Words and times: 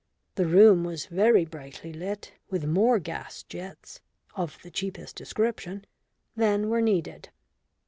The 0.33 0.47
room 0.47 0.83
was 0.83 1.05
very 1.05 1.45
brightly 1.45 1.93
lit, 1.93 2.33
with 2.49 2.65
more 2.65 2.97
gas 2.97 3.43
jets 3.43 4.01
(of 4.35 4.57
the 4.63 4.71
cheapest 4.71 5.15
description) 5.15 5.85
than 6.35 6.69
were 6.71 6.81
needed. 6.81 7.29